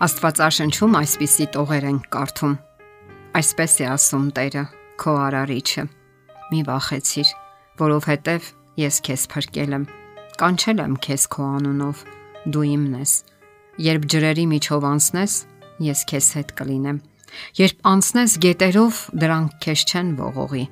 [0.00, 2.52] Աստվածաշնչում այսպիսի տողեր են կարդում.
[3.36, 4.62] Այսպես է ասում Տերը,
[4.96, 5.82] քո արարիչը.
[6.50, 7.32] Մի վախեցիր,
[7.82, 8.46] որովհետև
[8.80, 9.84] ես քեզ փրկել եմ,
[10.40, 12.04] կանչել եմ քեզ քո անունով,
[12.48, 13.12] դու իմն ես։
[13.90, 15.34] Երբ ջրերի միջով անցնես,
[15.84, 17.02] ես քեզ հետ կլինեմ։
[17.60, 20.64] Երբ անցնես գետերով, դրանք քեզ չեն ողողի։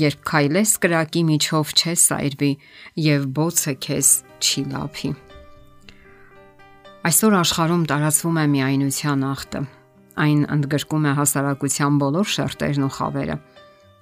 [0.00, 2.50] Երբ քայլես կրակի միջով, չես այրվի,
[3.12, 5.12] եւ բոցը քեզ չի լափի։
[7.02, 9.60] Այսօր աշխարհում տարածվում է միայնության ախտը։
[10.22, 13.34] Այն ընդգրկում է հասարակության բոլոր շերտերն ու խավերը։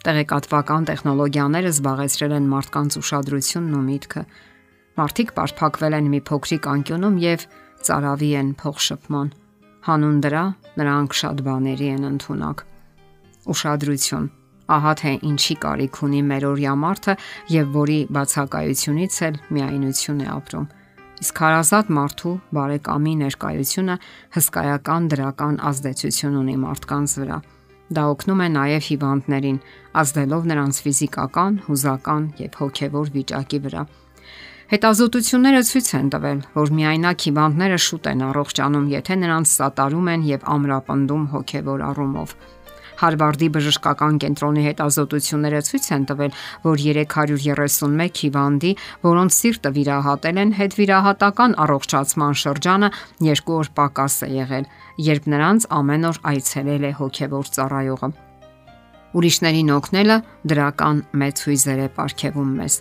[0.05, 4.25] Տեղեկատվական տեխնոլոգիաները զբաղեցրել են մարդկանց ուշադրությունն ու միտքը։
[5.01, 7.47] Մարդիկ բարփակվել են մի փոքրիկ անկյունում եւ
[7.89, 9.33] ծարավի են փողշփման։
[9.89, 10.45] Հանուն դրա
[10.77, 12.65] նրանք շատ բաների են ընդունակ։
[13.49, 14.29] Ուշադրություն
[14.77, 17.17] ահա թե ինչի կարիք ունի մեր օրյա մարդը
[17.57, 20.69] եւ որի բացակայությունից էլ միայնություն է ապրում։
[21.21, 23.97] Իսկ հարազատ մարդու բարեկամի ներկայությունը
[24.37, 27.39] հսկայական դրական ազդեցություն ունի մարդկանց վրա։
[27.91, 29.59] Դա օգնում է նաև հիվանդներին,
[30.01, 33.83] ազդելով նրանց ֆիզիկական, հուզական եւ հոգեվոր վիճակի վրա։
[34.71, 40.45] Հետազոտությունները ցույց են տվել, որ միայնակ հիվանդները շուտ են առողջանում, եթե նրանց սատարում են եւ
[40.55, 42.35] ամրապնդում հոգեվոր առումով։
[43.01, 48.73] Հարվարդի բժշկական կենտրոնի հետազոտությունները ցույց են տվել, որ 331 հիվանդի,
[49.09, 52.91] որոնց սիրտը վիրահատել են, հետ վիրահատական առողջացման շրջանը
[53.29, 54.73] 2 օր պակաս է եղել,
[55.11, 58.30] երբ նրանց ամեն օր այցելել է հոգևոր ծառայողը։
[59.11, 60.17] Ուրիշներին օգնելը
[60.51, 62.75] դրական մեծ հույզեր է ապարգևում մեզ։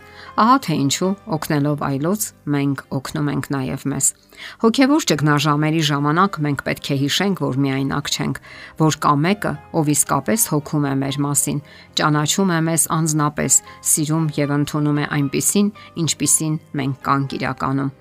[0.43, 4.09] Ահա թե ինչու օգնելով այլոց մենք օգնում ենք նաև մեզ։
[4.61, 8.41] Հոգևոր ճգնաժամերի ժամանակ մենք պետք է հիշենք, որ միայնակ չենք,
[8.77, 11.59] որ կա մեկը, ով իսկապես հոգում է մեր մասին,
[11.97, 15.73] ճանաչում է մեզ անznապես, սիրում եւ ընդունում է այնպիսին,
[16.05, 17.93] ինչպիսին մենք կանք իրականում։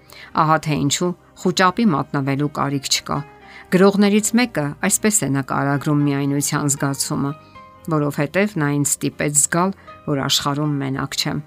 [0.44, 1.12] Ահա թե ինչու
[1.48, 3.18] խոճապի մատնվելու կարիք չկա։
[3.68, 7.32] Գրողներից մեկը այսպես է նկարագրում միայնության զգացումը
[7.92, 9.74] որովհետև նա ինձ ստիպեց զգալ,
[10.08, 11.42] որ աշխարհում մենակ չեմ։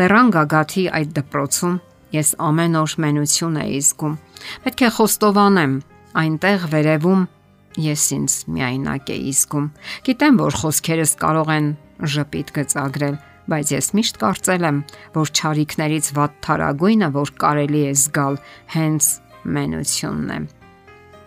[0.00, 1.76] Լեռան գագաթի այդ դպրոցում
[2.14, 4.14] ես ամեն օր մենություն էի զգում։
[4.64, 5.74] Պետք է խոստովանեմ,
[6.20, 7.26] այնտեղ վերևում
[7.86, 9.66] ես ինձ միայնակ էի զգում։
[10.10, 11.68] Գիտեմ, որ խոսքերս կարող են
[12.14, 13.18] ժպիտ գծագրել,
[13.50, 14.80] բայց ես միշտ կարծել եմ,
[15.16, 18.40] որ ճարիքներից վատ թարագույնը, որ կարելի է զգալ,
[18.76, 19.12] հենց
[19.58, 20.59] մենությունն է։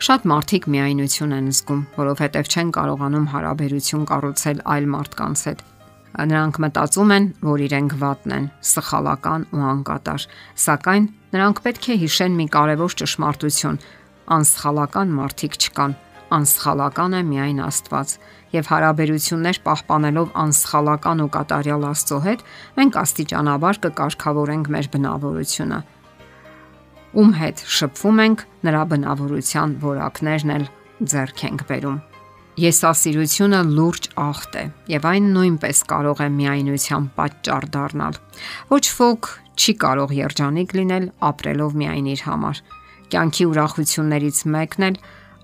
[0.04, 5.62] Շատ մարդիկ միայնություն են զգում, որովհետև չեն կարողանում հարաբերություն կառուցել այլ մարդկանց հետ։
[6.32, 10.26] Նրանք մտածում են, որ իրենք վատն են, սխալական ու անկատար,
[10.66, 13.80] սակայն նրանք պետք է հիշեն մի կարևոր ճշմարտություն՝
[14.36, 15.98] անսխալական մարդիկ չկան,
[16.36, 18.16] անսխալական է միայն Աստված։
[18.60, 25.84] Եվ հարաբերություններ պահպանելով անսխալական ու կատարյալ Աստծո հետ, մենք աստիճանաբար կկարգավորենք մեր բնավորությունը
[27.14, 30.66] ում հետ շփվում ենք, նրա բնավորության որակներն էլ
[31.14, 31.98] ձեռք ենք բերում։
[32.64, 34.64] Եսասիրությունը լուրջ ախտ է
[34.94, 38.20] եւ այն նույնպես կարող է միայնության պատճառ դառնալ։
[38.70, 42.62] Ոչ ոք չի կարող երջանիկ լինել ապրելով միայն իր համար։
[43.14, 45.00] Կյանքի ուրախություններից մեկն էլ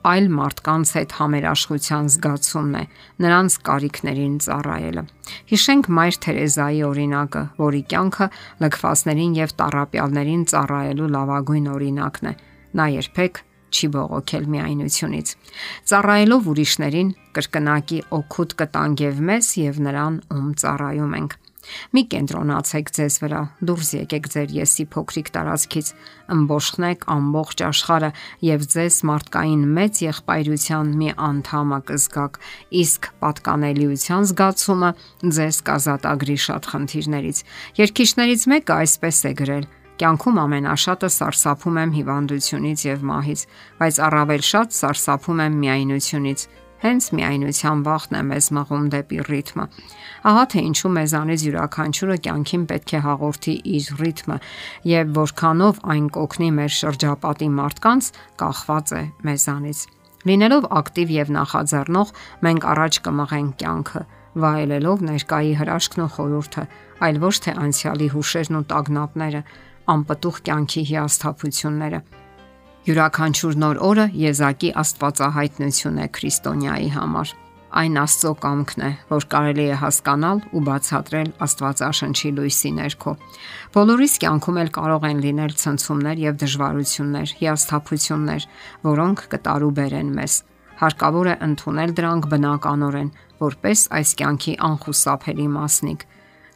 [0.10, 2.84] այլ մարդկանց հետ համերաշխության զգացումն է,
[3.26, 5.04] նրանց կարիքներին ծառայելը։
[5.50, 8.26] Հիշենք Մայր Թերեզայի օրինակը, որի կյանքը
[8.62, 12.34] լքվածներին եւ տարապյալներին ծառայելու լավագույն օրինակն է։
[12.78, 13.40] Նա երբեք
[13.74, 15.34] չի բողոքել միայնությունից։
[15.90, 21.38] Ծառայելով ուրիշներին կրկնակի օգուտ կտանգև մեզ եւ նրան, ում ծառայում ենք։
[21.96, 25.88] Մի կենտրոնացեք ձեզ վրա, դուրս եկեք ձեր եսի փոքրիկ տարածքից,
[26.36, 28.12] ըմբոշխնեք ամբողջ աշխարհը
[28.48, 32.40] եւ ձեզ մարդկային մեծ եղբայրության մի անդամը կզգաք,
[32.84, 34.92] իսկ պատկանելիության զգացումը
[35.40, 37.44] ձեզ կազատագրի շատ խնդիրներից։
[37.84, 39.68] Երկիշներից մեկը այսպես է գրել.
[40.00, 43.42] Կյանքում ամենաշատը սարսափում եմ հիվանդությունից եւ մահից,
[43.84, 46.46] բայց առավել շատ սարսափում եմ միայնությունից
[46.80, 49.66] Հենց միայնության վախն է մեզ մղում դեպի ռիթմը։
[50.30, 54.38] Ահա թե ինչու մեզանից յուրաքանչյուրը կյանքին պետք է հաղորդի իր ռիթմը
[54.92, 59.82] եւ որքանով այն կօգնի մեր շրջապատի մարդկանց կախված է մեզանից։
[60.30, 62.10] Լինելով ակտիվ եւ նախաձեռնող,
[62.44, 64.02] մենք առաջ կմղենք կյանքը,
[64.44, 66.64] վայելելով ներկայի հրաշքն ու խորուրդը,
[67.08, 69.44] այլ ոչ թե անցյալի հուշերն ու տագնապները,
[69.96, 72.02] անպտուղ կյանքի հիասթափությունները։
[72.88, 77.34] Յուրաքանչյուր նոր օրը եզակի Աստվածահայտնություն է քրիստոնյայի համար։
[77.80, 83.14] Այն Աստծո կամքն է, որ կարելի է հասկանալ ու բացատրել Աստվածաշնչի լույսի ներքո։
[83.76, 88.48] Բոլորիս կյանքում էլ կարող են լինել ցնցումներ եւ դժվարություններ, հիասթափություններ,
[88.90, 90.38] որոնք կտարուբերեն մեզ։
[90.80, 93.12] Հարկավոր է ընդունել դրանք բնականորեն,
[93.44, 96.08] որպես այս կյանքի անխուսափելի մասնիկ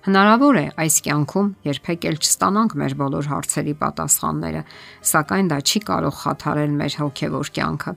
[0.03, 4.63] Հնարավոր է այս կյանքում երբեք էլ չստանանք մեր բոլոր հարցերի պատասխանները,
[5.13, 7.94] սակայն դա չի կարող խաթարել մեր հոգևոր կյանքը։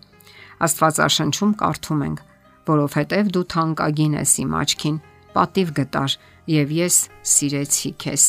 [0.67, 2.21] Աստվածաշնչում կարդում ենք.
[2.67, 4.97] որովհետև դու թանկագին ես իմ աչքին,
[5.35, 6.15] պատիվ գտար
[6.51, 6.97] եւ ես
[7.33, 8.25] սիրեցի քեզ։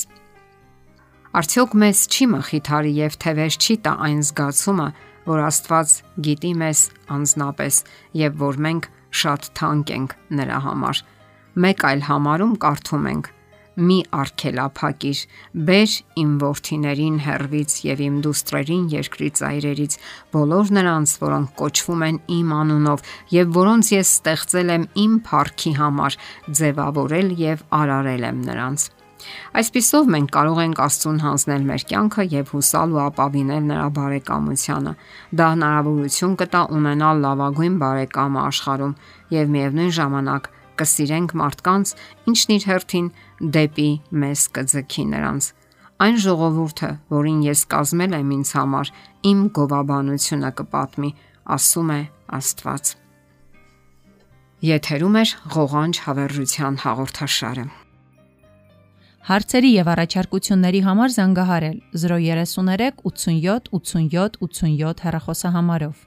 [1.37, 4.89] Արդյոք մեզ չի մխիթարի եւ թևեր չի տա այն զգացումը,
[5.29, 5.95] որ Աստված
[6.27, 6.83] գիտի մեզ
[7.17, 7.81] անznապես
[8.25, 8.91] եւ որ մենք
[9.21, 11.01] շատ թանկ ենք նրա համար։
[11.57, 13.36] Մեկ այլ համարում կարդում ենք
[13.77, 15.21] մի արգելափակիր.
[15.69, 19.97] Բեր իմ worthinerin հերվից եւ իմ դուստրերին երկրի ծայրերից
[20.35, 23.07] բոլոր նրանց որոնք կոչվում են իմ անունով
[23.37, 26.21] եւ որոնց ես ստեղծել եմ իմ парքի համար
[26.61, 28.91] ձևավորել եւ արարել եմ նրանց
[29.59, 34.93] Այսպիսով մենք կարող ենք Աստծուն հանձնել մեր կյանքը եւ հուսալ ու ապավինել նրա բարեկամությանը։
[35.39, 38.93] Դա հնարավորություն կտա ունենալ լավագույն բարեկամը աշխարհում
[39.37, 40.51] եւ միևնույն ժամանակ
[40.81, 41.93] կսիրենք մարդկանց,
[42.31, 43.07] ինչն իր հերթին
[43.57, 43.89] դեպի
[44.23, 45.49] մեզ կձգի նրանց։
[45.97, 48.93] Այն ժողովուրդը, որին ես կազմել եմ ինձ համար,
[49.31, 51.11] իմ գովաբանությունը կպատմի,
[51.57, 52.01] ասում է
[52.37, 52.93] Աստված։
[54.67, 55.23] Եթերում է
[55.57, 57.65] ղողանջ հավերժության հաղորդաշարը։
[59.27, 66.05] Հարցերի եւ առաջարկությունների համար զանգահարել 033 87 87 87 հեռախոսահամարով։